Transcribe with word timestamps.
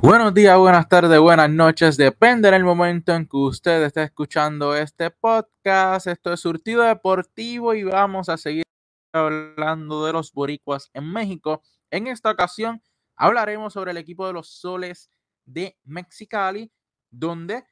Buenos 0.00 0.32
días, 0.32 0.56
buenas 0.56 0.88
tardes, 0.88 1.18
buenas 1.18 1.50
noches. 1.50 1.96
Depende 1.96 2.52
del 2.52 2.62
momento 2.62 3.12
en 3.12 3.26
que 3.26 3.36
usted 3.36 3.82
esté 3.82 4.04
escuchando 4.04 4.76
este 4.76 5.10
podcast. 5.10 6.06
Esto 6.06 6.32
es 6.32 6.38
Surtido 6.38 6.82
Deportivo 6.82 7.74
y 7.74 7.82
vamos 7.82 8.28
a 8.28 8.36
seguir 8.36 8.62
hablando 9.12 10.06
de 10.06 10.12
los 10.12 10.32
boricuas 10.32 10.88
en 10.94 11.12
México. 11.12 11.62
En 11.90 12.06
esta 12.06 12.30
ocasión 12.30 12.80
hablaremos 13.16 13.72
sobre 13.72 13.90
el 13.90 13.96
equipo 13.96 14.24
de 14.24 14.34
los 14.34 14.48
Soles 14.48 15.10
de 15.44 15.76
Mexicali, 15.82 16.70
donde 17.10 17.64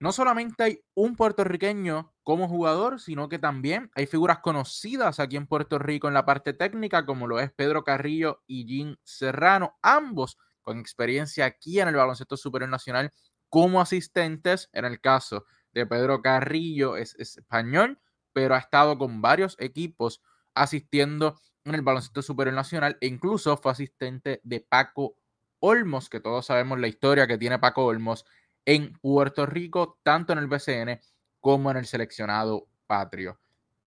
no 0.00 0.12
solamente 0.12 0.62
hay 0.62 0.84
un 0.94 1.16
puertorriqueño 1.16 2.12
como 2.22 2.46
jugador, 2.46 3.00
sino 3.00 3.30
que 3.30 3.38
también 3.38 3.90
hay 3.94 4.06
figuras 4.06 4.40
conocidas 4.40 5.18
aquí 5.18 5.36
en 5.36 5.46
Puerto 5.46 5.78
Rico 5.78 6.08
en 6.08 6.14
la 6.14 6.26
parte 6.26 6.52
técnica, 6.52 7.06
como 7.06 7.26
lo 7.26 7.40
es 7.40 7.50
Pedro 7.52 7.84
Carrillo 7.84 8.42
y 8.46 8.66
Jim 8.66 8.96
Serrano, 9.02 9.78
ambos 9.80 10.36
con 10.62 10.78
experiencia 10.78 11.44
aquí 11.44 11.80
en 11.80 11.88
el 11.88 11.96
baloncesto 11.96 12.36
superior 12.36 12.70
nacional 12.70 13.12
como 13.48 13.80
asistentes. 13.80 14.68
En 14.72 14.84
el 14.84 15.00
caso 15.00 15.44
de 15.72 15.86
Pedro 15.86 16.22
Carrillo, 16.22 16.96
es, 16.96 17.14
español, 17.16 18.00
pero 18.32 18.54
ha 18.54 18.58
estado 18.58 18.98
con 18.98 19.20
varios 19.20 19.56
equipos 19.58 20.22
asistiendo 20.54 21.40
en 21.64 21.74
el 21.74 21.82
baloncesto 21.82 22.22
superior 22.22 22.54
nacional 22.54 22.96
e 23.00 23.06
incluso 23.06 23.56
fue 23.56 23.72
asistente 23.72 24.40
de 24.44 24.60
Paco 24.60 25.16
Olmos, 25.58 26.08
que 26.08 26.20
todos 26.20 26.46
sabemos 26.46 26.78
la 26.78 26.88
historia 26.88 27.26
que 27.26 27.38
tiene 27.38 27.58
Paco 27.58 27.84
Olmos 27.84 28.24
en 28.64 28.92
Puerto 28.98 29.46
Rico, 29.46 29.98
tanto 30.02 30.32
en 30.32 30.38
el 30.38 30.46
BCN 30.46 31.00
como 31.38 31.70
en 31.70 31.76
el 31.76 31.86
seleccionado 31.86 32.68
patrio. 32.86 33.38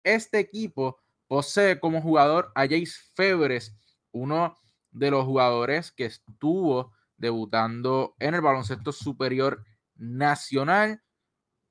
Este 0.02 0.38
equipo 0.38 0.98
posee 1.26 1.78
como 1.78 2.00
jugador 2.00 2.50
a 2.54 2.62
Jace 2.62 2.98
Febres, 3.14 3.76
uno 4.12 4.56
de 4.90 5.10
los 5.10 5.24
jugadores 5.24 5.92
que 5.92 6.06
estuvo 6.06 6.92
debutando 7.16 8.16
en 8.18 8.34
el 8.34 8.40
baloncesto 8.40 8.92
superior 8.92 9.64
nacional. 9.94 11.02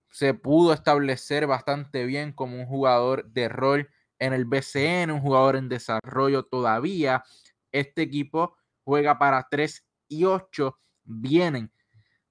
Se 0.09 0.33
pudo 0.33 0.73
establecer 0.73 1.47
bastante 1.47 2.05
bien 2.05 2.31
como 2.31 2.57
un 2.57 2.65
jugador 2.65 3.25
de 3.31 3.49
rol 3.49 3.89
en 4.19 4.33
el 4.33 4.45
BCN, 4.45 5.11
un 5.11 5.21
jugador 5.21 5.55
en 5.55 5.69
desarrollo 5.69 6.43
todavía. 6.43 7.23
Este 7.71 8.03
equipo 8.03 8.55
juega 8.83 9.17
para 9.17 9.47
3 9.49 9.85
y 10.07 10.25
8. 10.25 10.77
Vienen 11.03 11.71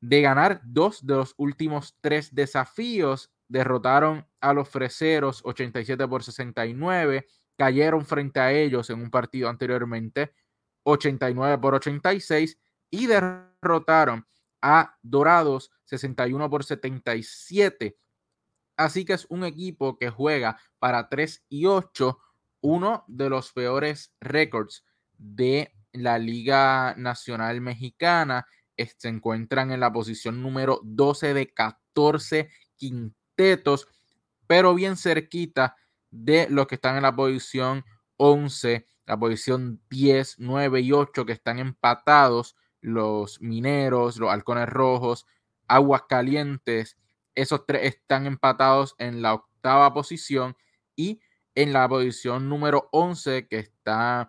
de 0.01 0.21
ganar 0.23 0.61
dos 0.65 1.05
de 1.05 1.17
los 1.17 1.35
últimos 1.37 1.97
tres 2.01 2.35
desafíos. 2.35 3.31
Derrotaron 3.49 4.27
a 4.41 4.53
los 4.53 4.69
Freseros 4.69 5.41
87 5.45 6.07
por 6.07 6.23
69. 6.23 7.27
Cayeron 7.57 8.05
frente 8.05 8.39
a 8.39 8.53
ellos 8.53 8.91
en 8.91 9.01
un 9.01 9.11
partido 9.11 9.49
anteriormente 9.49 10.33
89 10.83 11.59
por 11.59 11.75
86 11.75 12.59
y 12.91 13.07
derrotaron 13.07 14.27
a 14.61 14.97
Dorados 15.03 15.71
61 15.85 16.51
por 16.51 16.65
77. 16.65 17.97
Así 18.77 19.05
que 19.05 19.15
es 19.15 19.27
un 19.29 19.45
equipo 19.45 19.99
que 19.99 20.11
juega 20.11 20.59
para 20.79 21.09
3 21.09 21.45
y 21.49 21.67
8, 21.67 22.19
uno 22.61 23.05
de 23.09 23.29
los 23.29 23.53
peores 23.53 24.13
récords 24.21 24.85
de 25.17 25.73
la 25.93 26.19
Liga 26.19 26.95
Nacional 26.97 27.61
Mexicana. 27.61 28.47
Se 28.77 29.09
encuentran 29.09 29.73
en 29.73 29.81
la 29.81 29.93
posición 29.93 30.41
número 30.41 30.81
12 30.85 31.35
de 31.35 31.53
14 31.53 32.51
quintetos, 32.77 33.89
pero 34.47 34.75
bien 34.75 34.97
cerquita 34.97 35.77
de 36.11 36.47
los 36.49 36.69
que 36.69 36.77
están 36.77 36.97
en 36.97 37.03
la 37.03 37.15
posición 37.15 37.85
11 38.17 38.87
la 39.09 39.19
posición 39.19 39.81
10, 39.89 40.37
9 40.39 40.81
y 40.81 40.93
8 40.93 41.25
que 41.25 41.33
están 41.33 41.59
empatados, 41.59 42.57
los 42.83 43.41
mineros, 43.41 44.19
los 44.19 44.31
halcones 44.31 44.69
rojos, 44.69 45.27
aguas 45.67 46.03
calientes, 46.09 46.99
esos 47.35 47.65
tres 47.67 47.95
están 47.95 48.27
empatados 48.27 48.95
en 48.99 49.23
la 49.23 49.33
octava 49.35 49.95
posición 49.95 50.57
y 50.95 51.21
en 51.55 51.73
la 51.73 51.89
posición 51.89 52.51
número 52.51 52.91
11 52.93 53.49
que 53.49 53.59
están 53.61 54.29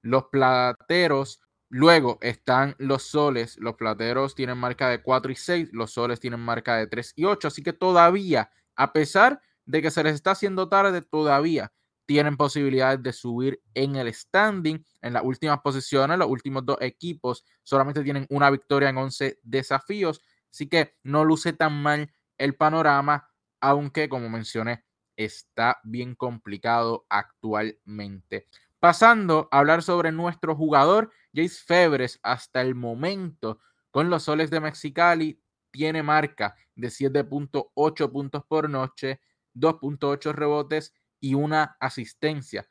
los 0.00 0.26
plateros. 0.26 1.40
Luego 1.68 2.18
están 2.20 2.76
los 2.78 3.02
soles. 3.02 3.56
Los 3.58 3.74
plateros 3.74 4.36
tienen 4.36 4.58
marca 4.58 4.88
de 4.88 5.02
4 5.02 5.32
y 5.32 5.36
6. 5.36 5.70
Los 5.72 5.92
soles 5.92 6.20
tienen 6.20 6.40
marca 6.40 6.76
de 6.76 6.86
3 6.86 7.14
y 7.16 7.24
8. 7.24 7.48
Así 7.48 7.62
que 7.62 7.72
todavía, 7.72 8.50
a 8.76 8.92
pesar 8.92 9.40
de 9.66 9.82
que 9.82 9.90
se 9.90 10.04
les 10.04 10.14
está 10.14 10.32
haciendo 10.32 10.68
tarde, 10.68 11.02
todavía 11.02 11.72
tienen 12.10 12.36
posibilidades 12.36 13.00
de 13.04 13.12
subir 13.12 13.62
en 13.72 13.94
el 13.94 14.12
standing. 14.12 14.84
En 15.00 15.12
las 15.12 15.22
últimas 15.22 15.60
posiciones, 15.60 16.18
los 16.18 16.28
últimos 16.28 16.66
dos 16.66 16.76
equipos 16.80 17.44
solamente 17.62 18.02
tienen 18.02 18.26
una 18.30 18.50
victoria 18.50 18.88
en 18.88 18.96
11 18.96 19.38
desafíos, 19.44 20.20
así 20.50 20.68
que 20.68 20.96
no 21.04 21.24
luce 21.24 21.52
tan 21.52 21.80
mal 21.80 22.12
el 22.36 22.56
panorama, 22.56 23.30
aunque 23.60 24.08
como 24.08 24.28
mencioné, 24.28 24.84
está 25.14 25.78
bien 25.84 26.16
complicado 26.16 27.06
actualmente. 27.08 28.48
Pasando 28.80 29.46
a 29.52 29.60
hablar 29.60 29.84
sobre 29.84 30.10
nuestro 30.10 30.56
jugador, 30.56 31.12
Jace 31.32 31.62
Febres, 31.64 32.18
hasta 32.24 32.60
el 32.60 32.74
momento 32.74 33.60
con 33.92 34.10
los 34.10 34.24
soles 34.24 34.50
de 34.50 34.58
Mexicali, 34.58 35.40
tiene 35.70 36.02
marca 36.02 36.56
de 36.74 36.88
7.8 36.88 38.10
puntos 38.10 38.42
por 38.48 38.68
noche, 38.68 39.20
2.8 39.54 40.32
rebotes 40.32 40.92
y 41.20 41.34
una 41.34 41.76
asistencia. 41.80 42.68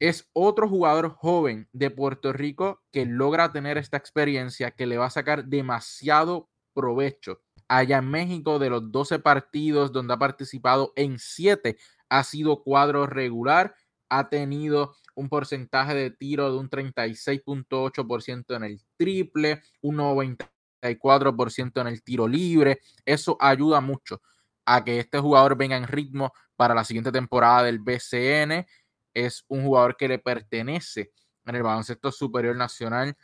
Es 0.00 0.28
otro 0.32 0.68
jugador 0.68 1.10
joven 1.10 1.68
de 1.72 1.90
Puerto 1.90 2.32
Rico 2.32 2.82
que 2.90 3.06
logra 3.06 3.52
tener 3.52 3.78
esta 3.78 3.96
experiencia 3.96 4.72
que 4.72 4.86
le 4.86 4.98
va 4.98 5.06
a 5.06 5.10
sacar 5.10 5.44
demasiado 5.44 6.50
provecho. 6.74 7.40
Allá 7.68 7.98
en 7.98 8.10
México, 8.10 8.58
de 8.58 8.70
los 8.70 8.90
12 8.90 9.20
partidos 9.20 9.92
donde 9.92 10.14
ha 10.14 10.18
participado 10.18 10.92
en 10.96 11.18
7, 11.18 11.78
ha 12.08 12.24
sido 12.24 12.62
cuadro 12.62 13.06
regular, 13.06 13.74
ha 14.08 14.28
tenido 14.28 14.94
un 15.14 15.28
porcentaje 15.28 15.94
de 15.94 16.10
tiro 16.10 16.50
de 16.52 16.58
un 16.58 16.68
36.8% 16.68 18.56
en 18.56 18.64
el 18.64 18.82
triple, 18.96 19.62
un 19.80 19.96
94% 19.96 21.80
en 21.80 21.86
el 21.86 22.02
tiro 22.02 22.28
libre. 22.28 22.80
Eso 23.04 23.36
ayuda 23.40 23.80
mucho 23.80 24.20
a 24.66 24.84
que 24.84 24.98
este 24.98 25.18
jugador 25.18 25.56
venga 25.56 25.76
en 25.76 25.86
ritmo 25.86 26.32
para 26.56 26.74
la 26.74 26.84
siguiente 26.84 27.12
temporada 27.12 27.64
del 27.64 27.78
BCN. 27.78 28.66
Es 29.12 29.44
un 29.48 29.64
jugador 29.64 29.96
que 29.96 30.08
le 30.08 30.18
pertenece 30.18 31.12
en 31.46 31.56
el 31.56 31.62
baloncesto 31.62 32.10
superior 32.10 32.56
nacional 32.56 33.16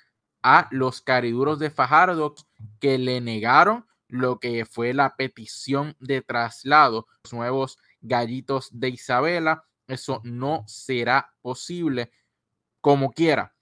a 0.43 0.69
los 0.71 1.01
cariduros 1.03 1.59
de 1.59 1.71
Fajardo 1.71 2.35
que 2.79 2.99
le 2.99 3.21
negaron 3.21 3.87
lo 4.09 4.41
que 4.41 4.65
fue 4.65 4.93
la 4.93 5.17
petición 5.17 5.97
de 6.01 6.23
traslado, 6.23 7.07
los 7.25 7.33
nuevos 7.33 7.79
gallitos 8.01 8.69
de 8.73 8.89
Isabela. 8.89 9.65
Eso 9.87 10.21
no 10.25 10.65
será 10.67 11.33
posible 11.43 12.11
como 12.81 13.13
quiera. 13.13 13.55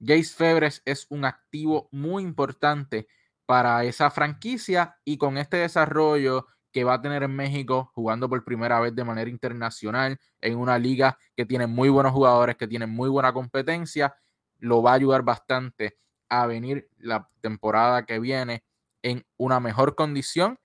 Jace 0.00 0.34
Febres 0.34 0.82
es 0.84 1.06
un 1.08 1.24
activo 1.24 1.88
muy 1.90 2.22
importante 2.22 3.08
para 3.46 3.84
esa 3.84 4.10
franquicia 4.10 4.98
y 5.04 5.16
con 5.18 5.38
este 5.38 5.58
desarrollo 5.58 6.46
que 6.76 6.84
va 6.84 6.92
a 6.92 7.00
tener 7.00 7.22
en 7.22 7.34
México 7.34 7.90
jugando 7.94 8.28
por 8.28 8.44
primera 8.44 8.78
vez 8.80 8.94
de 8.94 9.02
manera 9.02 9.30
internacional 9.30 10.20
en 10.42 10.58
una 10.58 10.78
liga 10.78 11.16
que 11.34 11.46
tiene 11.46 11.66
muy 11.66 11.88
buenos 11.88 12.12
jugadores, 12.12 12.54
que 12.58 12.68
tiene 12.68 12.84
muy 12.86 13.08
buena 13.08 13.32
competencia, 13.32 14.14
lo 14.58 14.82
va 14.82 14.90
a 14.90 14.94
ayudar 14.96 15.22
bastante 15.22 15.96
a 16.28 16.46
venir 16.46 16.90
la 16.98 17.30
temporada 17.40 18.04
que 18.04 18.18
viene 18.18 18.62
en 19.00 19.24
una 19.38 19.58
mejor 19.58 19.94
condición 19.94 20.58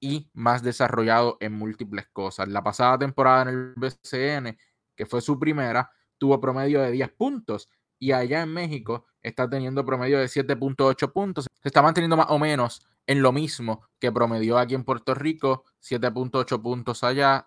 y 0.00 0.28
más 0.32 0.64
desarrollado 0.64 1.36
en 1.38 1.52
múltiples 1.52 2.08
cosas. 2.08 2.48
La 2.48 2.64
pasada 2.64 2.98
temporada 2.98 3.42
en 3.42 3.48
el 3.50 3.74
BCN, 3.76 4.58
que 4.96 5.06
fue 5.06 5.20
su 5.20 5.38
primera, 5.38 5.92
tuvo 6.18 6.40
promedio 6.40 6.82
de 6.82 6.90
10 6.90 7.12
puntos 7.12 7.70
y 8.00 8.10
allá 8.10 8.42
en 8.42 8.52
México 8.52 9.06
está 9.28 9.48
teniendo 9.50 9.84
promedio 9.84 10.20
de 10.20 10.26
7.8 10.26 11.12
puntos. 11.12 11.46
Se 11.60 11.68
está 11.68 11.82
manteniendo 11.82 12.16
más 12.16 12.28
o 12.30 12.38
menos 12.38 12.86
en 13.06 13.22
lo 13.22 13.32
mismo 13.32 13.82
que 13.98 14.12
promedió 14.12 14.56
aquí 14.56 14.74
en 14.74 14.84
Puerto 14.84 15.14
Rico, 15.14 15.64
7.8 15.82 16.62
puntos 16.62 17.02
allá, 17.02 17.44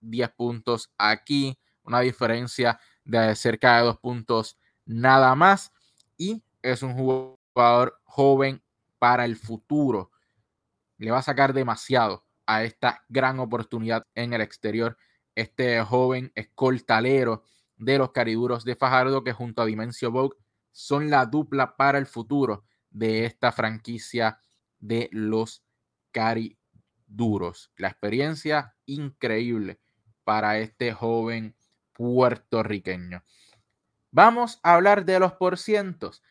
10 0.00 0.30
puntos 0.30 0.90
aquí, 0.98 1.56
una 1.84 2.00
diferencia 2.00 2.80
de 3.04 3.34
cerca 3.36 3.78
de 3.78 3.84
dos 3.84 3.98
puntos 3.98 4.58
nada 4.84 5.34
más. 5.36 5.72
Y 6.16 6.42
es 6.60 6.82
un 6.82 6.94
jugador 6.94 8.00
joven 8.02 8.60
para 8.98 9.24
el 9.24 9.36
futuro. 9.36 10.10
Le 10.98 11.12
va 11.12 11.18
a 11.18 11.22
sacar 11.22 11.52
demasiado 11.52 12.24
a 12.46 12.64
esta 12.64 13.04
gran 13.08 13.38
oportunidad 13.38 14.04
en 14.16 14.32
el 14.32 14.40
exterior. 14.40 14.96
Este 15.36 15.80
joven 15.82 16.32
escoltalero 16.34 17.44
de 17.76 17.98
los 17.98 18.10
cariduros 18.10 18.64
de 18.64 18.74
Fajardo 18.76 19.22
que 19.22 19.32
junto 19.32 19.62
a 19.62 19.66
Dimensio 19.66 20.10
Vogue 20.10 20.36
son 20.72 21.10
la 21.10 21.26
dupla 21.26 21.76
para 21.76 21.98
el 21.98 22.06
futuro 22.06 22.64
de 22.90 23.24
esta 23.24 23.52
franquicia 23.52 24.40
de 24.80 25.08
los 25.12 25.62
cariduros. 26.10 27.70
La 27.76 27.88
experiencia 27.88 28.74
increíble 28.86 29.78
para 30.24 30.58
este 30.58 30.92
joven 30.92 31.54
puertorriqueño. 31.92 33.22
Vamos 34.10 34.60
a 34.62 34.74
hablar 34.74 35.04
de 35.04 35.18
los 35.18 35.32
porcientos. 35.34 36.22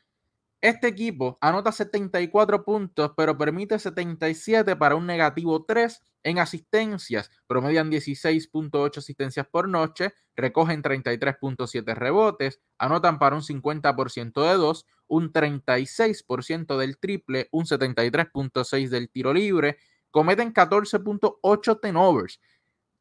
Este 0.61 0.87
equipo 0.87 1.39
anota 1.41 1.71
74 1.71 2.63
puntos, 2.63 3.13
pero 3.17 3.35
permite 3.35 3.79
77 3.79 4.75
para 4.75 4.95
un 4.95 5.07
negativo 5.07 5.65
3 5.65 6.03
en 6.21 6.37
asistencias. 6.37 7.31
Promedian 7.47 7.89
16.8 7.89 8.99
asistencias 8.99 9.47
por 9.47 9.67
noche, 9.67 10.13
recogen 10.35 10.83
33.7 10.83 11.95
rebotes, 11.95 12.61
anotan 12.77 13.17
para 13.17 13.35
un 13.35 13.41
50% 13.41 14.47
de 14.47 14.53
2, 14.53 14.85
un 15.07 15.33
36% 15.33 16.77
del 16.77 16.99
triple, 16.99 17.49
un 17.51 17.65
73.6 17.65 18.89
del 18.89 19.09
tiro 19.09 19.33
libre, 19.33 19.79
cometen 20.11 20.53
14.8 20.53 21.79
tenovers 21.81 22.39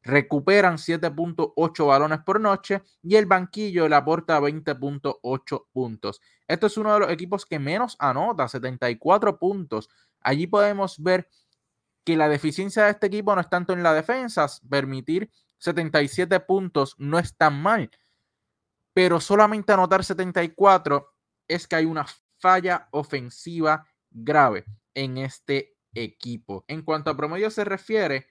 recuperan 0.03 0.77
7.8 0.77 1.85
balones 1.87 2.19
por 2.19 2.39
noche 2.39 2.81
y 3.03 3.15
el 3.15 3.25
banquillo 3.25 3.87
le 3.87 3.95
aporta 3.95 4.39
20.8 4.39 5.65
puntos. 5.71 6.21
Esto 6.47 6.67
es 6.67 6.77
uno 6.77 6.93
de 6.93 6.99
los 7.01 7.11
equipos 7.11 7.45
que 7.45 7.59
menos 7.59 7.95
anota, 7.99 8.47
74 8.47 9.37
puntos. 9.37 9.89
Allí 10.21 10.47
podemos 10.47 11.01
ver 11.01 11.29
que 12.03 12.17
la 12.17 12.27
deficiencia 12.27 12.85
de 12.85 12.91
este 12.91 13.07
equipo 13.07 13.35
no 13.35 13.41
es 13.41 13.49
tanto 13.49 13.73
en 13.73 13.83
la 13.83 13.93
defensa, 13.93 14.47
permitir 14.69 15.29
77 15.59 16.39
puntos 16.41 16.95
no 16.97 17.19
es 17.19 17.37
tan 17.37 17.61
mal, 17.61 17.91
pero 18.93 19.19
solamente 19.19 19.71
anotar 19.71 20.03
74 20.03 21.13
es 21.47 21.67
que 21.67 21.75
hay 21.75 21.85
una 21.85 22.05
falla 22.39 22.87
ofensiva 22.91 23.85
grave 24.09 24.65
en 24.95 25.17
este 25.19 25.77
equipo. 25.93 26.65
En 26.67 26.81
cuanto 26.81 27.11
a 27.11 27.17
promedio 27.17 27.51
se 27.51 27.63
refiere, 27.63 28.27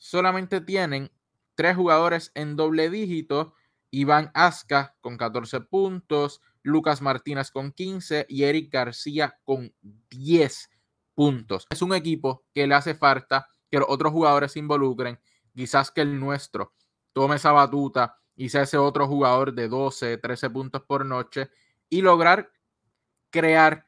solamente 0.00 0.60
tienen 0.60 1.12
tres 1.54 1.76
jugadores 1.76 2.32
en 2.34 2.56
doble 2.56 2.90
dígito. 2.90 3.54
Iván 3.92 4.30
Asca 4.34 4.96
con 5.00 5.16
14 5.16 5.60
puntos, 5.60 6.40
Lucas 6.62 7.02
Martínez 7.02 7.50
con 7.50 7.72
15 7.72 8.26
y 8.28 8.44
Eric 8.44 8.72
García 8.72 9.38
con 9.44 9.72
10 10.10 10.70
puntos. 11.14 11.66
Es 11.70 11.82
un 11.82 11.94
equipo 11.94 12.44
que 12.54 12.66
le 12.66 12.74
hace 12.74 12.94
falta 12.94 13.48
que 13.70 13.78
los 13.78 13.88
otros 13.88 14.12
jugadores 14.12 14.52
se 14.52 14.58
involucren, 14.58 15.20
quizás 15.54 15.90
que 15.90 16.00
el 16.00 16.18
nuestro 16.18 16.72
tome 17.12 17.36
esa 17.36 17.52
batuta 17.52 18.16
y 18.36 18.48
sea 18.48 18.62
ese 18.62 18.78
otro 18.78 19.06
jugador 19.06 19.52
de 19.52 19.68
12, 19.68 20.16
13 20.18 20.50
puntos 20.50 20.82
por 20.82 21.04
noche 21.04 21.50
y 21.88 22.00
lograr 22.00 22.50
crear 23.30 23.84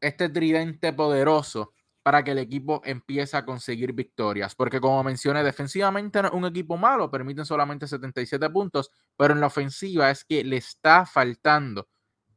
este 0.00 0.28
tridente 0.28 0.92
poderoso 0.92 1.72
para 2.02 2.24
que 2.24 2.30
el 2.32 2.38
equipo 2.38 2.80
empiece 2.84 3.36
a 3.36 3.44
conseguir 3.44 3.92
victorias. 3.92 4.54
Porque 4.54 4.80
como 4.80 5.02
mencioné, 5.02 5.44
defensivamente 5.44 6.20
es 6.20 6.30
un 6.32 6.46
equipo 6.46 6.76
malo, 6.76 7.10
permiten 7.10 7.44
solamente 7.44 7.86
77 7.86 8.48
puntos, 8.50 8.90
pero 9.16 9.34
en 9.34 9.40
la 9.40 9.48
ofensiva 9.48 10.10
es 10.10 10.24
que 10.24 10.42
le 10.44 10.56
está 10.56 11.04
faltando 11.04 11.88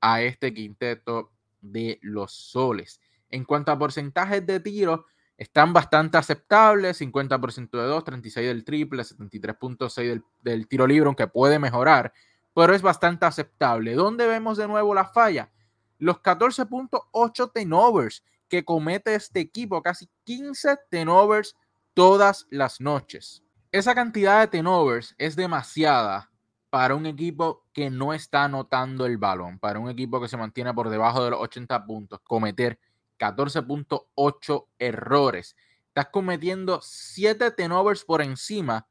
a 0.01 0.21
este 0.21 0.54
quinteto 0.54 1.31
de 1.62 2.00
los 2.01 2.33
soles. 2.33 3.00
En 3.30 3.45
cuanto 3.45 3.71
a 3.71 3.80
porcentajes 3.80 4.45
de 4.45 4.60
tiro, 4.60 5.06
están 5.38 5.74
bastante 5.74 6.18
aceptables, 6.18 7.01
50% 7.01 7.71
de 7.71 7.83
2, 7.83 8.04
36 8.04 8.48
del 8.48 8.63
triple, 8.63 9.04
73.6 9.04 9.95
del, 9.95 10.24
del 10.42 10.68
tiro 10.68 10.86
libre, 10.86 11.07
aunque 11.07 11.27
puede 11.27 11.57
mejorar, 11.57 12.13
pero 12.54 12.75
es 12.75 12.81
bastante 12.81 13.25
aceptable. 13.25 13.95
¿Dónde 13.95 14.27
vemos 14.27 14.57
de 14.57 14.68
nuevo 14.68 14.94
la 14.94 15.06
falla? 15.06 15.51
Los 15.98 16.18
14.8 16.21 17.51
tenovers 17.51 18.24
que 18.54 18.64
comete 18.64 19.16
este 19.16 19.40
equipo, 19.40 19.82
casi 19.82 20.08
15 20.26 20.78
tenovers 20.92 21.56
todas 21.96 22.46
las 22.52 22.80
noches. 22.80 23.42
Esa 23.72 23.96
cantidad 23.96 24.42
de 24.42 24.48
tenovers 24.48 25.16
es 25.18 25.36
demasiada 25.36 26.30
para 26.70 26.94
un 26.94 27.08
equipo 27.08 27.66
que 27.74 27.90
no 27.90 28.14
está 28.14 28.44
anotando 28.44 29.08
el 29.08 29.18
balón, 29.18 29.58
para 29.58 29.80
un 29.80 29.90
equipo 29.90 30.22
que 30.22 30.28
se 30.28 30.38
mantiene 30.38 30.72
por 30.72 30.90
debajo 30.90 31.24
de 31.24 31.32
los 31.32 31.40
80 31.40 31.84
puntos, 31.88 32.20
cometer 32.20 32.78
14.8 33.18 34.68
errores. 34.78 35.56
Estás 35.88 36.10
cometiendo 36.12 36.80
7 36.80 37.50
tenovers 37.50 38.06
por 38.06 38.22
encima 38.22 38.86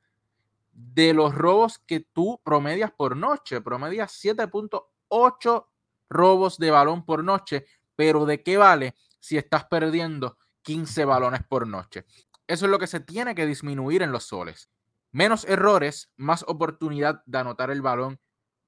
de 0.73 1.15
los 1.15 1.37
robos 1.37 1.79
que 1.79 2.01
tú 2.01 2.41
promedias 2.43 2.91
por 2.91 3.17
noche. 3.17 3.61
Promedias 3.61 4.11
7.8 4.25 5.67
robos 6.11 6.59
de 6.59 6.71
balón 6.73 7.05
por 7.05 7.23
noche, 7.23 7.65
pero 7.95 8.27
¿de 8.27 8.43
qué 8.43 8.57
vale 8.57 8.97
si 9.23 9.39
estás 9.39 9.65
perdiendo 9.67 10.37
15 10.63 11.05
balones 11.05 11.43
por 11.49 11.67
noche. 11.67 12.05
Eso 12.47 12.67
es 12.67 12.71
lo 12.71 12.79
que 12.79 12.89
se 12.89 13.01
tiene 13.01 13.35
que 13.35 13.47
disminuir 13.47 14.03
en 14.03 14.11
los 14.11 14.25
soles. 14.25 14.69
Menos 15.13 15.45
errores, 15.45 16.11
más 16.17 16.45
oportunidad 16.49 17.23
de 17.25 17.39
anotar 17.39 17.71
el 17.71 17.83
balón, 17.83 18.19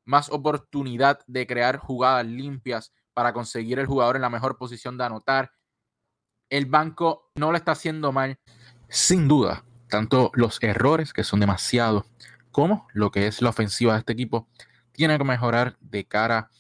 más 0.06 0.30
oportunidad 0.30 1.20
de 1.26 1.46
crear 1.46 1.78
jugadas 1.78 2.26
limpias 2.26 2.92
para 3.14 3.32
conseguir 3.32 3.80
el 3.80 3.86
jugador 3.86 4.16
en 4.16 4.22
la 4.22 4.30
mejor 4.30 4.56
posición 4.56 4.96
de 4.96 5.04
anotar. 5.04 5.50
El 6.48 6.66
banco 6.66 7.32
no 7.34 7.50
lo 7.50 7.56
está 7.56 7.72
haciendo 7.72 8.12
mal. 8.12 8.38
Sin 8.88 9.26
duda, 9.26 9.64
tanto 9.88 10.30
los 10.34 10.62
errores, 10.62 11.12
que 11.12 11.24
son 11.24 11.40
demasiados, 11.40 12.04
como 12.52 12.86
lo 12.92 13.10
que 13.10 13.26
es 13.26 13.42
la 13.42 13.50
ofensiva 13.50 13.94
de 13.94 14.00
este 14.00 14.12
equipo, 14.12 14.48
tiene 14.92 15.18
que 15.18 15.24
mejorar 15.24 15.76
de 15.80 16.06
cara 16.06 16.50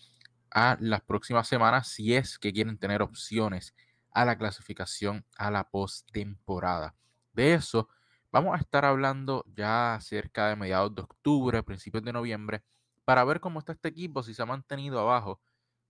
a 0.50 0.76
las 0.80 1.02
próximas 1.02 1.46
semanas 1.46 1.88
si 1.88 2.14
es 2.14 2.38
que 2.38 2.52
quieren 2.52 2.78
tener 2.78 3.02
opciones 3.02 3.74
a 4.14 4.24
la 4.24 4.38
clasificación 4.38 5.26
a 5.36 5.50
la 5.50 5.68
postemporada. 5.68 6.94
De 7.32 7.54
eso 7.54 7.88
vamos 8.30 8.54
a 8.54 8.60
estar 8.60 8.84
hablando 8.84 9.44
ya 9.54 9.98
cerca 10.00 10.48
de 10.48 10.56
mediados 10.56 10.94
de 10.94 11.02
octubre, 11.02 11.62
principios 11.62 12.04
de 12.04 12.12
noviembre, 12.12 12.64
para 13.04 13.24
ver 13.24 13.40
cómo 13.40 13.58
está 13.58 13.72
este 13.72 13.88
equipo, 13.88 14.22
si 14.22 14.32
se 14.32 14.42
ha 14.42 14.46
mantenido 14.46 14.98
abajo 14.98 15.40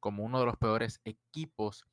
como 0.00 0.24
uno 0.24 0.40
de 0.40 0.46
los 0.46 0.56
peores 0.56 1.00
equipos 1.04 1.86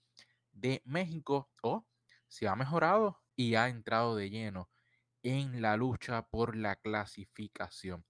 de 0.52 0.82
México 0.86 1.50
o 1.62 1.86
si 2.28 2.46
ha 2.46 2.56
mejorado 2.56 3.22
y 3.36 3.56
ha 3.56 3.70
entrado 3.70 4.16
de 4.16 4.30
lleno 4.30 4.70
en 5.24 5.62
la 5.62 5.78
lucha 5.78 6.24
por 6.28 6.56
la 6.56 6.76
clasificación. 6.76 8.04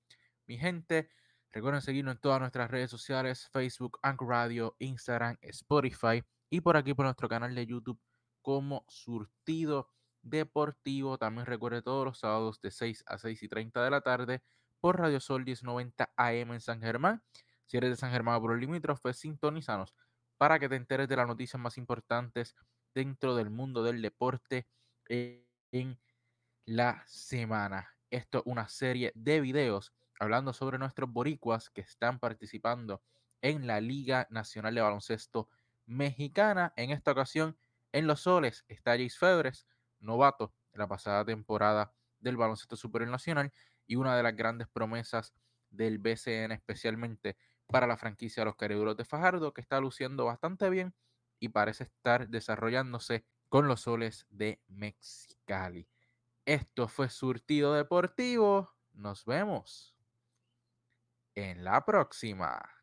Mi 0.47 0.57
gente, 0.57 1.09
recuerden 1.51 1.81
seguirnos 1.81 2.15
en 2.15 2.21
todas 2.21 2.39
nuestras 2.39 2.71
redes 2.71 2.89
sociales, 2.89 3.50
Facebook, 3.51 4.00
Anchor 4.01 4.29
Radio, 4.29 4.75
Instagram, 4.79 5.38
Spotify 5.41 6.23
y 6.50 6.62
por 6.62 6.77
aquí 6.77 6.94
por 6.94 7.06
nuestro 7.06 7.27
canal 7.29 7.53
de 7.53 7.65
YouTube 7.65 8.00
como 8.42 8.86
Surtido 8.88 9.90
Deportivo. 10.22 11.18
También 11.18 11.46
recuerde 11.46 11.82
todos 11.82 12.06
los 12.06 12.20
sábados 12.20 12.62
de 12.62 12.72
6 12.72 13.04
a 13.08 13.18
6 13.18 13.44
y 13.44 13.48
30 13.48 13.84
de 13.84 13.90
la 13.90 14.02
tarde 14.02 14.42
por 14.80 15.00
Radio 15.00 15.20
Sol 15.20 15.44
1090 15.46 16.14
AM 16.16 16.54
en 16.54 16.62
San 16.62 16.82
Germán. 16.82 17.24
Si 17.66 17.78
eres 17.78 17.92
de 17.92 17.96
San 17.96 18.12
Germán 18.12 18.42
por 18.42 18.54
el 18.54 18.60
limítrofe, 18.60 19.14
sintonizanos 19.14 19.95
para 20.38 20.60
que 20.60 20.68
te 20.68 20.76
enteres 20.76 21.07
de 21.07 21.16
las 21.16 21.28
noticias 21.28 21.62
más 21.62 21.78
importantes 21.78 22.56
dentro 22.94 23.36
del 23.36 23.50
mundo 23.50 23.83
del 23.83 24.02
deporte 24.02 24.68
en 25.07 26.00
la 26.66 27.04
semana. 27.06 27.95
Esto 28.10 28.40
es 28.40 28.44
una 28.45 28.68
serie 28.68 29.12
de 29.16 29.40
videos 29.40 29.94
hablando 30.19 30.52
sobre 30.54 30.78
nuestros 30.78 31.12
boricuas 31.12 31.69
que 31.69 31.81
están 31.81 32.19
participando 32.19 33.02
en 33.42 33.68
la 33.68 33.81
Liga 33.81 34.28
Nacional 34.30 34.76
de 34.76 34.81
Baloncesto 34.81 35.50
Mexicana. 35.86 36.74
En 36.76 36.92
esta 36.92 37.12
ocasión 37.12 37.57
en 37.92 38.07
los 38.07 38.21
soles 38.21 38.66
está 38.68 38.92
Jace 38.92 39.18
Febres, 39.18 39.68
novato 40.00 40.54
de 40.71 40.80
la 40.80 40.88
pasada 40.88 41.26
temporada 41.26 41.94
del 42.19 42.38
baloncesto 42.38 42.76
superior 42.76 43.10
nacional 43.10 43.52
y 43.88 43.95
una 43.95 44.16
de 44.16 44.24
las 44.24 44.36
grandes 44.36 44.68
promesas 44.69 45.33
del 45.69 45.98
BCN, 45.98 46.52
especialmente 46.52 47.38
para 47.68 47.88
la 47.88 47.98
franquicia 47.98 48.42
de 48.42 48.45
los 48.45 48.56
Cariduros 48.56 48.98
de 48.98 49.06
Fajardo, 49.06 49.54
que 49.54 49.62
está 49.62 49.80
luciendo 49.80 50.26
bastante 50.26 50.69
bien 50.69 50.94
y 51.40 51.50
parece 51.50 51.86
estar 51.86 52.30
desarrollándose 52.30 53.26
con 53.50 53.68
los 53.68 53.81
soles 53.81 54.26
de 54.30 54.62
Mexicali. 54.68 55.88
Esto 56.45 56.88
fue 56.88 57.10
Surtido 57.10 57.74
Deportivo. 57.74 58.74
Nos 58.94 59.26
vemos 59.26 59.95
en 61.36 61.64
la 61.64 61.83
próxima. 61.86 62.81